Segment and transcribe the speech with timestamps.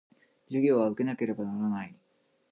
[0.45, 1.93] 授業は受けなければならない